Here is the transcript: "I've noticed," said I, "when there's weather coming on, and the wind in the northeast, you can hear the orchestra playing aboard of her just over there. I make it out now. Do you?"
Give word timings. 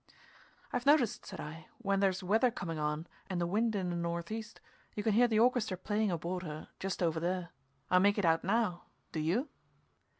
"I've 0.73 0.87
noticed," 0.87 1.27
said 1.27 1.39
I, 1.39 1.67
"when 1.77 1.99
there's 1.99 2.23
weather 2.23 2.49
coming 2.49 2.79
on, 2.79 3.05
and 3.29 3.39
the 3.39 3.45
wind 3.45 3.75
in 3.75 3.91
the 3.91 3.95
northeast, 3.95 4.59
you 4.95 5.03
can 5.03 5.13
hear 5.13 5.27
the 5.27 5.37
orchestra 5.39 5.77
playing 5.77 6.09
aboard 6.09 6.41
of 6.41 6.49
her 6.49 6.67
just 6.79 7.03
over 7.03 7.19
there. 7.19 7.49
I 7.91 7.99
make 7.99 8.17
it 8.17 8.25
out 8.25 8.43
now. 8.43 8.85
Do 9.11 9.19
you?" 9.19 9.49